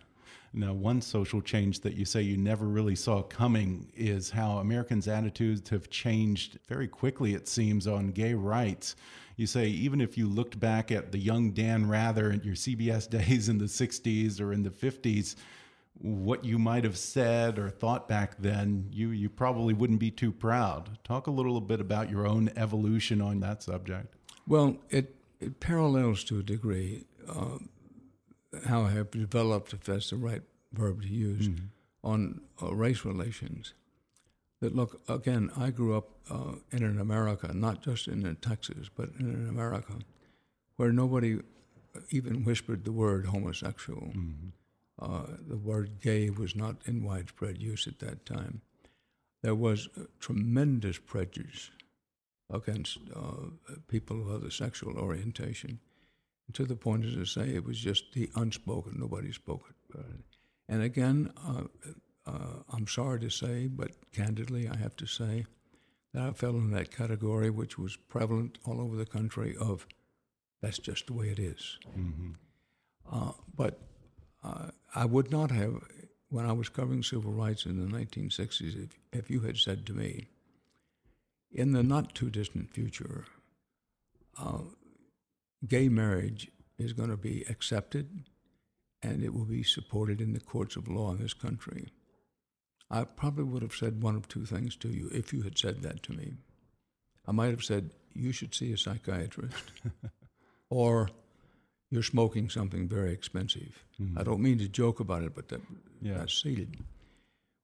[0.52, 5.06] Now, one social change that you say you never really saw coming is how Americans'
[5.06, 8.96] attitudes have changed very quickly, it seems, on gay rights.
[9.36, 13.08] You say, even if you looked back at the young Dan Rather in your CBS
[13.10, 15.36] days in the 60s or in the 50s,
[15.98, 20.32] what you might have said or thought back then, you, you probably wouldn't be too
[20.32, 20.98] proud.
[21.04, 24.14] Talk a little bit about your own evolution on that subject.
[24.46, 27.58] Well, it, it parallels to a degree uh,
[28.66, 31.48] how I have developed, if that's the right verb to use,
[32.04, 33.74] on uh, race relations.
[34.66, 39.10] That look, again, I grew up uh, in an America, not just in Texas, but
[39.16, 39.94] in an America
[40.74, 41.38] where nobody
[42.10, 44.12] even whispered the word homosexual.
[45.00, 48.60] Uh, the word gay was not in widespread use at that time.
[49.40, 51.70] There was uh, tremendous prejudice
[52.50, 55.78] against uh, people of other sexual orientation,
[56.54, 58.96] to the point, as I say, it was just the unspoken.
[58.98, 59.98] Nobody spoke it.
[60.00, 60.02] Uh,
[60.68, 61.68] and again, uh,
[62.26, 65.46] uh, I'm sorry to say, but candidly, I have to say
[66.12, 69.54] that I fell in that category, which was prevalent all over the country.
[69.60, 69.86] Of
[70.60, 71.78] that's just the way it is.
[73.10, 73.78] Uh, but
[74.42, 75.74] uh, I would not have,
[76.28, 79.92] when I was covering civil rights in the 1960s, if, if you had said to
[79.92, 80.28] me,
[81.52, 83.24] in the not too distant future,
[84.38, 84.58] uh,
[85.66, 88.24] gay marriage is going to be accepted
[89.02, 91.88] and it will be supported in the courts of law in this country.
[92.90, 95.82] I probably would have said one of two things to you if you had said
[95.82, 96.34] that to me.
[97.26, 99.72] I might have said, You should see a psychiatrist,
[100.70, 101.10] or
[101.90, 103.84] you're smoking something very expensive.
[104.00, 104.18] Mm-hmm.
[104.18, 105.60] I don't mean to joke about it, but that,
[106.00, 106.18] yeah.
[106.18, 106.76] that's seated.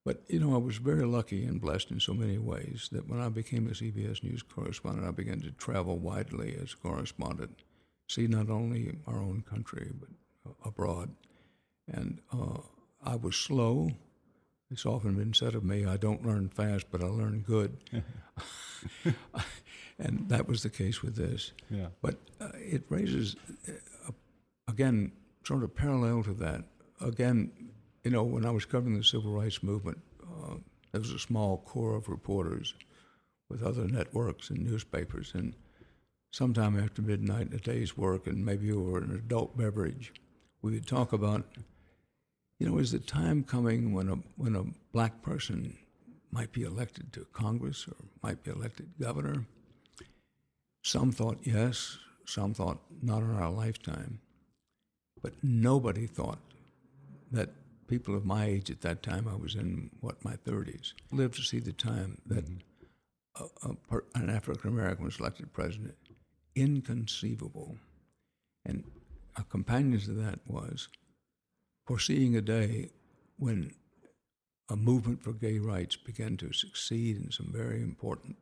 [0.05, 3.21] But, you know, I was very lucky and blessed in so many ways that when
[3.21, 7.63] I became a CBS News correspondent, I began to travel widely as a correspondent,
[8.09, 11.11] see not only our own country, but abroad.
[11.87, 12.59] And uh,
[13.05, 13.93] I was slow.
[14.73, 17.77] It's often been said of me, I don't learn fast, but I learn good.
[19.99, 21.53] and that was the case with this.
[21.69, 21.89] Yeah.
[22.01, 23.37] But uh, it raises,
[23.69, 24.13] uh,
[24.67, 25.13] again,
[25.45, 26.65] sort of parallel to that.
[27.03, 27.51] Again,
[28.03, 30.55] you know, when I was covering the civil rights movement, uh,
[30.91, 32.75] there was a small core of reporters
[33.51, 35.33] with other networks and newspapers.
[35.35, 35.55] And
[36.31, 40.15] sometime after midnight in a day's work, and maybe over an adult beverage,
[40.63, 41.45] we would talk about,
[42.63, 45.77] you know, is the time coming when a when a black person
[46.31, 49.45] might be elected to Congress or might be elected governor?
[50.85, 54.21] Some thought yes, some thought not in our lifetime,
[55.21, 56.39] but nobody thought
[57.33, 57.51] that
[57.89, 61.43] people of my age at that time, I was in what my 30s, lived to
[61.43, 63.71] see the time that mm-hmm.
[63.71, 65.97] a, a, an African American was elected president.
[66.55, 67.77] Inconceivable.
[68.65, 68.85] And
[69.35, 70.87] a companion to that was
[71.93, 72.89] foreseeing a day
[73.37, 73.71] when
[74.71, 78.35] a movement for gay rights began to succeed in some very important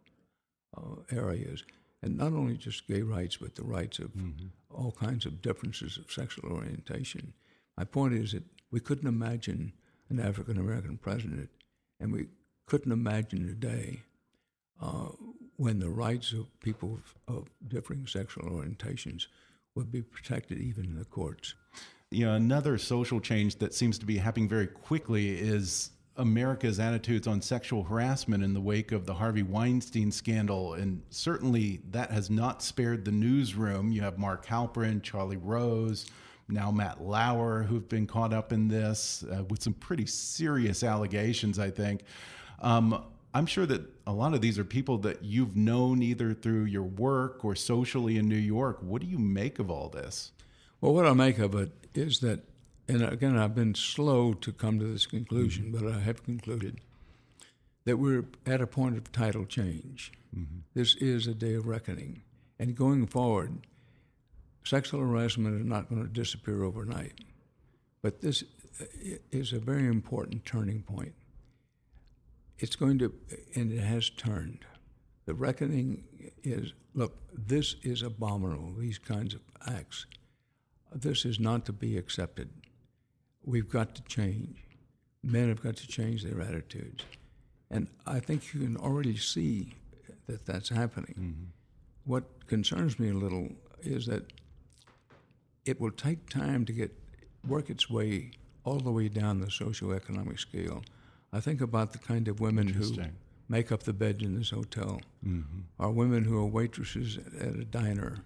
[0.76, 1.64] uh, areas,
[2.00, 4.46] and not only just gay rights, but the rights of mm-hmm.
[4.72, 7.32] all kinds of differences of sexual orientation.
[7.76, 9.72] My point is that we couldn't imagine
[10.10, 11.50] an African American president,
[11.98, 12.26] and we
[12.66, 13.98] couldn't imagine a day
[14.80, 15.08] uh,
[15.56, 19.26] when the rights of people of, of differing sexual orientations
[19.74, 21.54] would be protected even in the courts.
[22.12, 27.28] You know, another social change that seems to be happening very quickly is America's attitudes
[27.28, 30.74] on sexual harassment in the wake of the Harvey Weinstein scandal.
[30.74, 33.92] And certainly that has not spared the newsroom.
[33.92, 36.06] You have Mark Halperin, Charlie Rose,
[36.48, 41.60] now Matt Lauer, who've been caught up in this uh, with some pretty serious allegations,
[41.60, 42.02] I think.
[42.60, 46.64] Um, I'm sure that a lot of these are people that you've known either through
[46.64, 48.78] your work or socially in New York.
[48.82, 50.32] What do you make of all this?
[50.80, 52.40] Well, what I make of it is that,
[52.88, 55.86] and again, I've been slow to come to this conclusion, mm-hmm.
[55.86, 56.80] but I have concluded
[57.84, 60.12] that we're at a point of tidal change.
[60.36, 60.60] Mm-hmm.
[60.74, 62.22] This is a day of reckoning.
[62.58, 63.66] And going forward,
[64.64, 67.14] sexual harassment is not going to disappear overnight.
[68.02, 68.44] But this
[69.30, 71.14] is a very important turning point
[72.60, 73.12] it's going to,
[73.54, 74.64] and it has turned.
[75.26, 76.04] The reckoning
[76.42, 80.06] is look, this is abominable, these kinds of acts.
[80.92, 82.50] This is not to be accepted.
[83.44, 84.58] We've got to change.
[85.22, 87.04] Men have got to change their attitudes.
[87.70, 89.74] And I think you can already see
[90.26, 91.14] that that's happening.
[91.18, 91.44] Mm-hmm.
[92.04, 93.48] What concerns me a little
[93.82, 94.32] is that
[95.64, 96.90] it will take time to get
[97.46, 98.32] work its way
[98.64, 100.82] all the way down the socioeconomic scale
[101.32, 102.96] I think about the kind of women who
[103.48, 105.60] make up the bed in this hotel, mm-hmm.
[105.78, 108.24] or women who are waitresses at a diner,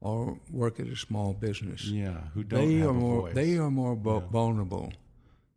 [0.00, 1.84] or work at a small business.
[1.84, 3.34] Yeah, who don't they have are a more, voice.
[3.34, 4.20] They are more yeah.
[4.30, 4.92] vulnerable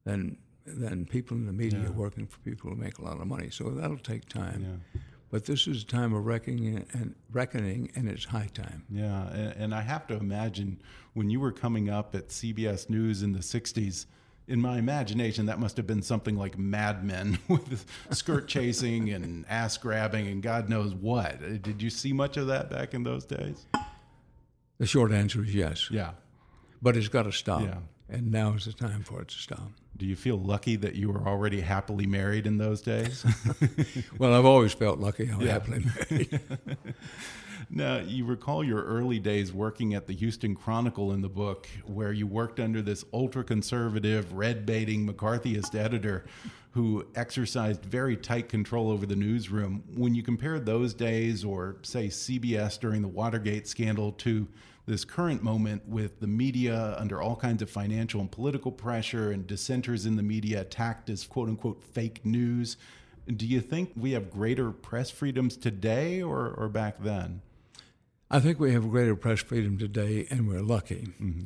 [0.04, 1.90] than than people in the media yeah.
[1.90, 3.50] working for people who make a lot of money.
[3.50, 4.82] So that'll take time.
[4.94, 5.02] Yeah.
[5.32, 8.84] But this is a time of reckoning and reckoning, and it's high time.
[8.90, 10.82] Yeah, and, and I have to imagine
[11.14, 14.06] when you were coming up at CBS News in the '60s
[14.50, 19.46] in my imagination, that must have been something like Mad Men with skirt chasing and
[19.48, 21.36] ass grabbing and God knows what.
[21.36, 23.68] Uh, did you see much of that back in those days?
[24.80, 25.90] The short answer is yes.
[25.92, 26.12] Yeah.
[26.82, 27.62] But it's got to stop.
[27.62, 27.80] Yeah.
[28.10, 29.72] And now is the time for it to stop.
[29.96, 33.26] Do you feel lucky that you were already happily married in those days?
[34.18, 35.52] well, I've always felt lucky I'm yeah.
[35.52, 36.40] happily married.
[37.72, 42.12] Now, you recall your early days working at the Houston Chronicle in the book, where
[42.12, 46.26] you worked under this ultra conservative, red baiting McCarthyist editor
[46.72, 49.84] who exercised very tight control over the newsroom.
[49.96, 54.48] When you compare those days, or say CBS during the Watergate scandal, to
[54.90, 59.46] this current moment with the media under all kinds of financial and political pressure and
[59.46, 62.76] dissenters in the media attacked as quote unquote fake news.
[63.28, 67.42] Do you think we have greater press freedoms today or, or back then?
[68.32, 71.14] I think we have greater press freedom today, and we're lucky.
[71.22, 71.44] Mm-hmm.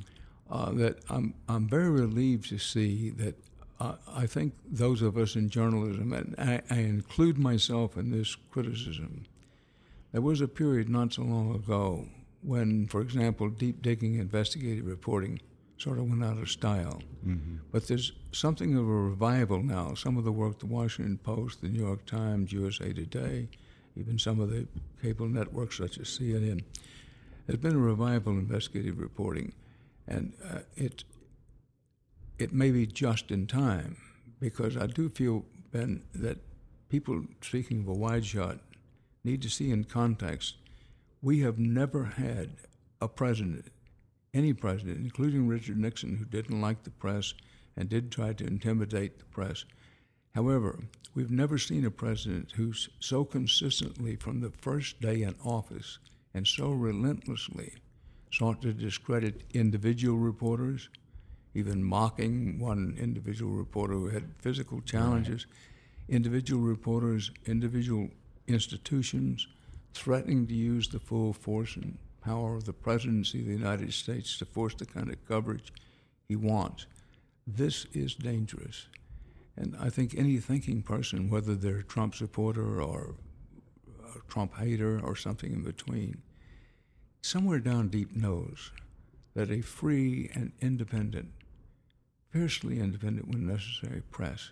[0.50, 3.36] uh, that I'm I'm very relieved to see that.
[3.80, 8.38] Uh, I think those of us in journalism, and I, I include myself in this
[8.52, 9.26] criticism,
[10.14, 12.08] there was a period not so long ago
[12.44, 15.40] when, for example, deep digging investigative reporting
[15.78, 17.02] sort of went out of style.
[17.26, 17.58] Mm-hmm.
[17.72, 19.94] But there's something of a revival now.
[19.96, 23.50] Some of the work the Washington Post, the New York Times, USA Today,
[23.96, 24.68] even some of the
[25.02, 26.64] cable networks such as CNN,
[27.46, 29.54] there's been a revival in investigative reporting,
[30.08, 31.04] and uh, it
[32.40, 33.98] it may be just in time
[34.40, 36.38] because I do feel Ben that
[36.90, 38.60] people speaking of a wide shot
[39.24, 40.56] need to see in context.
[41.24, 42.58] We have never had
[43.02, 43.72] a president
[44.34, 47.34] any president, including Richard Nixon, who didn't like the press
[47.78, 49.66] and did try to intimidate the press.
[50.34, 50.80] However,
[51.14, 56.00] we've never seen a president who's so consistently, from the first day in office,
[56.34, 57.74] and so relentlessly
[58.32, 60.90] sought to discredit individual reporters,
[61.54, 66.16] even mocking one individual reporter who had physical challenges, right.
[66.16, 68.10] individual reporters, individual
[68.48, 69.48] institutions,
[69.94, 74.38] threatening to use the full force and power of the presidency of the United States
[74.38, 75.74] to force the kind of coverage
[76.28, 76.88] he wants.
[77.46, 78.88] This is dangerous.
[79.56, 83.16] And I think any thinking person, whether they're a Trump supporter or
[84.16, 86.22] a Trump hater or something in between,
[87.22, 88.72] somewhere down deep knows
[89.36, 91.32] that a free and independent,
[92.32, 94.52] fiercely independent when necessary press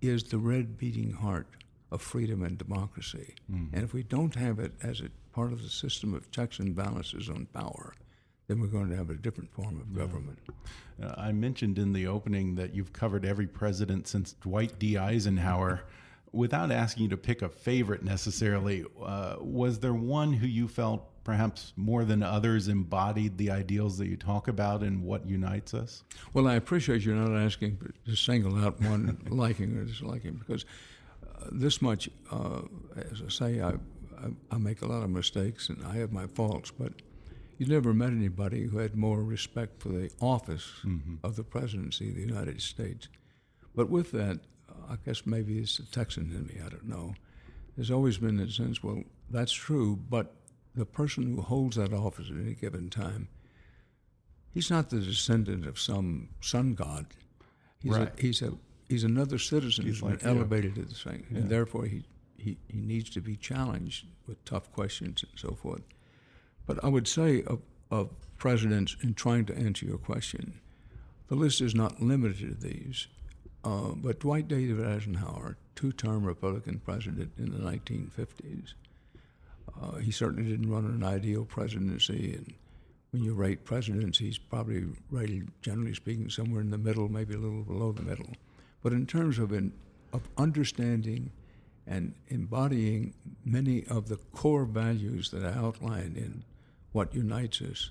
[0.00, 1.46] is the red beating heart
[1.92, 3.34] of freedom and democracy.
[3.52, 3.74] Mm-hmm.
[3.74, 6.74] And if we don't have it as a part of the system of checks and
[6.74, 7.94] balances on power,
[8.48, 10.38] then we're going to have a different form of government.
[11.02, 14.96] Uh, I mentioned in the opening that you've covered every president since Dwight D.
[14.96, 15.82] Eisenhower.
[16.32, 21.06] Without asking you to pick a favorite necessarily, uh, was there one who you felt
[21.24, 26.04] perhaps more than others embodied the ideals that you talk about and what unites us?
[26.32, 30.64] Well, I appreciate you not asking to single out one liking or disliking because
[31.50, 32.62] this much, uh,
[33.10, 33.74] as I say, I
[34.22, 36.92] I, I, make a lot of mistakes and I have my faults, but
[37.58, 41.16] you never met anybody who had more respect for the office mm-hmm.
[41.22, 43.08] of the presidency of the United States.
[43.74, 44.40] But with that,
[44.88, 47.14] I guess maybe it's the Texan in me, I don't know.
[47.76, 50.34] There's always been that sense, well, that's true, but
[50.74, 53.28] the person who holds that office at any given time,
[54.52, 57.06] he's not the descendant of some sun god.
[57.82, 58.12] He's, right.
[58.16, 58.52] a, he's, a,
[58.88, 61.38] he's another citizen he's who's like been elevated to the same, yeah.
[61.38, 62.04] and therefore he
[62.42, 65.82] he, he needs to be challenged with tough questions and so forth.
[66.66, 67.60] But I would say of,
[67.90, 70.60] of presidents, in trying to answer your question,
[71.28, 73.06] the list is not limited to these.
[73.64, 78.74] Uh, but Dwight David Eisenhower, two term Republican president in the 1950s,
[79.80, 82.34] uh, he certainly didn't run an ideal presidency.
[82.34, 82.54] And
[83.12, 87.38] when you rate presidents, he's probably rated, generally speaking, somewhere in the middle, maybe a
[87.38, 88.30] little below the middle.
[88.82, 89.72] But in terms of, in,
[90.12, 91.30] of understanding
[91.86, 93.14] and embodying
[93.44, 96.44] many of the core values that I outlined in
[96.92, 97.90] what unites us.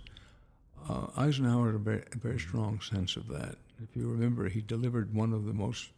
[0.88, 3.56] Uh, Eisenhower had a very, a very strong sense of that.
[3.82, 5.90] If you remember, he delivered one of the most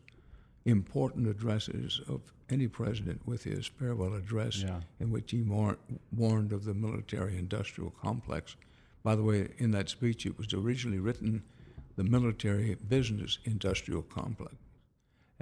[0.66, 4.80] important addresses of any president with his farewell address, yeah.
[5.00, 5.78] in which he war-
[6.16, 8.56] warned of the military industrial complex.
[9.04, 11.44] By the way, in that speech, it was originally written
[11.96, 14.56] the military business industrial complex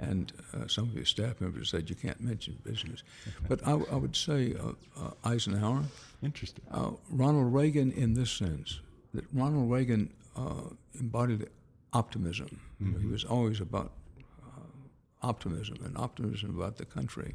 [0.02, 3.02] and uh, some of his staff members said you can't mention business.
[3.48, 5.82] But I, I would say uh, uh, Eisenhower.
[6.22, 6.64] Interesting.
[6.70, 8.80] Uh, Ronald Reagan, in this sense,
[9.14, 11.48] that Ronald Reagan uh, embodied
[11.92, 12.60] optimism.
[12.82, 13.00] Mm-hmm.
[13.00, 14.60] he was always about uh,
[15.22, 17.34] optimism and optimism about the country.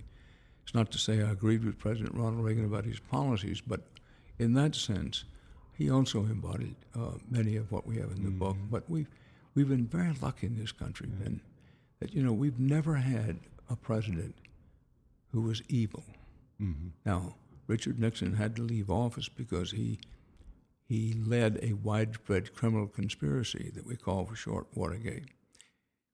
[0.63, 3.81] It's not to say I agreed with President Ronald Reagan about his policies, but
[4.39, 5.23] in that sense,
[5.77, 6.75] he also embodied
[7.29, 8.39] many of what we have in the mm-hmm.
[8.39, 8.57] book.
[8.69, 9.09] But we've,
[9.55, 11.23] we've been very lucky in this country, yeah.
[11.23, 11.41] Ben
[11.99, 13.39] that, you know, we've never had
[13.69, 14.35] a president
[15.31, 16.03] who was evil.
[16.61, 16.89] Mm-hmm.
[17.05, 17.35] Now,
[17.67, 19.99] Richard Nixon had to leave office because he
[20.87, 25.25] he led a widespread criminal conspiracy that we call for short Watergate.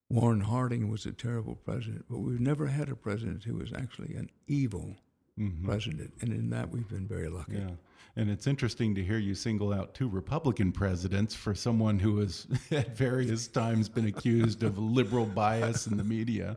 [0.09, 4.15] Warren Harding was a terrible president, but we've never had a president who was actually
[4.15, 4.95] an evil
[5.39, 5.65] mm-hmm.
[5.65, 7.53] president, and in that we've been very lucky.
[7.53, 7.71] Yeah.
[8.15, 12.45] And it's interesting to hear you single out two Republican presidents for someone who has
[12.71, 16.55] at various times been accused of liberal bias in the media.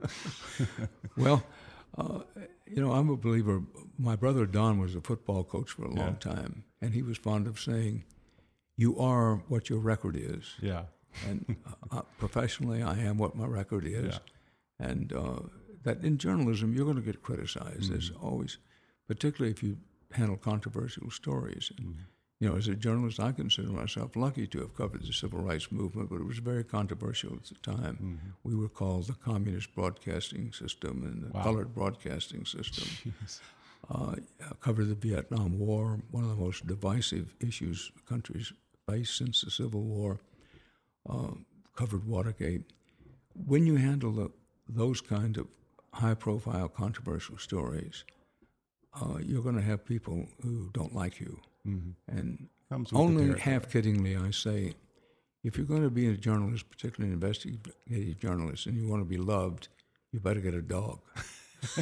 [1.17, 1.43] well,
[1.97, 2.21] uh,
[2.67, 3.63] you know, I'm a believer.
[3.99, 6.33] My brother Don was a football coach for a long yeah.
[6.33, 8.05] time, and he was fond of saying,
[8.77, 10.85] "You are what your record is." Yeah.
[11.27, 11.57] and
[11.91, 14.21] uh, professionally, I am what my record is,
[14.79, 14.87] yeah.
[14.87, 15.39] and uh,
[15.87, 17.85] that in journalism you're going to get criticized.
[17.85, 17.93] Mm-hmm.
[17.93, 18.59] There's always,
[19.07, 19.79] particularly if you
[20.13, 21.73] handle controversial stories.
[21.81, 21.93] Mm-hmm.
[22.39, 25.73] You know, as a journalist, I consider myself lucky to have covered the civil rights
[25.73, 27.95] movement, but it was very controversial at the time.
[27.95, 28.29] Mm-hmm.
[28.45, 31.43] We were called the communist broadcasting system and the wow.
[31.43, 32.89] colored broadcasting system.
[33.89, 34.17] Uh,
[34.61, 38.53] covered the Vietnam War, one of the most divisive issues countries
[38.89, 40.19] face since the Civil War.
[41.09, 41.35] Uh,
[41.77, 42.63] covered Watergate.
[43.35, 44.31] When you handle the,
[44.69, 45.47] those kind of
[45.93, 48.05] high-profile, controversial stories,
[49.01, 51.39] uh, you're going to have people who don't like you.
[51.67, 52.19] Mm-hmm.
[52.19, 52.49] And
[52.93, 54.75] only half kiddingly, I say,
[55.45, 59.09] if you're going to be a journalist, particularly an investigative journalist, and you want to
[59.09, 59.69] be loved,
[60.13, 61.01] you better get a dog.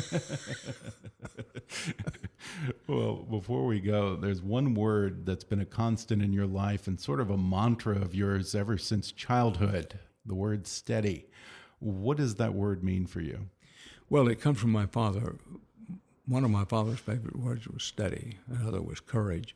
[2.87, 7.01] well, before we go, there's one word that's been a constant in your life and
[7.01, 11.27] sort of a mantra of yours ever since childhood the word steady.
[11.79, 13.51] What does that word mean for you?
[14.09, 15.37] Well, it comes from my father.
[16.27, 19.55] One of my father's favorite words was steady, another was courage.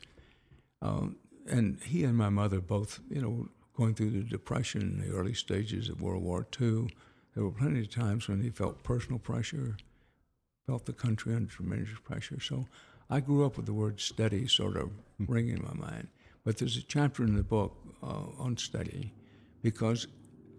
[0.83, 1.17] Um,
[1.49, 5.35] and he and my mother both, you know, going through the Depression in the early
[5.35, 6.89] stages of World War II,
[7.35, 9.77] there were plenty of times when he felt personal pressure,
[10.67, 12.41] felt the country under tremendous pressure.
[12.41, 12.67] So
[13.09, 15.33] I grew up with the word steady sort of hmm.
[15.33, 16.09] ringing in my mind.
[16.45, 19.13] But there's a chapter in the book uh, on steady
[19.63, 20.07] because,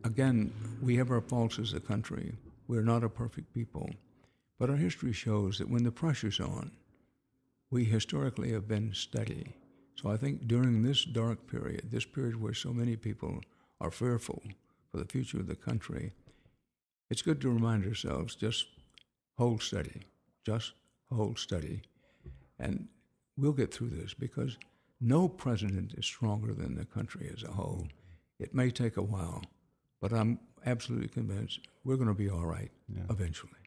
[0.03, 2.33] again, we have our faults as a country.
[2.67, 3.89] We're not a perfect people.
[4.59, 6.71] But our history shows that when the pressure's on,
[7.71, 9.55] we historically have been steady.
[9.95, 13.41] So I think during this dark period, this period where so many people
[13.79, 14.43] are fearful
[14.91, 16.11] for the future of the country,
[17.09, 18.67] it's good to remind ourselves just
[19.37, 20.01] hold steady,
[20.45, 20.73] just
[21.09, 21.83] hold steady,
[22.59, 22.87] and
[23.37, 24.57] we'll get through this because
[24.99, 27.87] no president is stronger than the country as a whole.
[28.39, 29.43] It may take a while,
[30.01, 33.03] but I'm absolutely convinced we're going to be all right yeah.
[33.09, 33.58] eventually.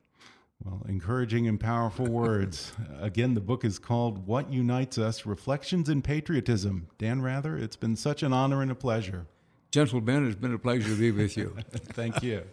[0.64, 2.72] Well, encouraging and powerful words.
[3.00, 6.88] Again, the book is called What Unites Us Reflections in Patriotism.
[6.98, 9.26] Dan Rather, it's been such an honor and a pleasure.
[9.72, 11.56] Gentle Ben, it's been a pleasure to be with you.
[11.72, 12.44] Thank you.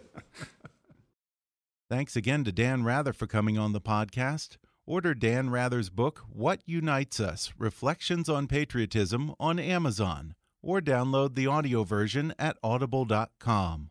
[1.88, 4.56] Thanks again to Dan Rather for coming on the podcast.
[4.86, 11.46] Order Dan Rather's book, What Unites Us Reflections on Patriotism, on Amazon, or download the
[11.46, 13.90] audio version at audible.com.